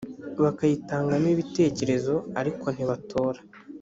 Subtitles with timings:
[0.43, 3.39] bakayitangamo ibitekerezo ariko ntibatora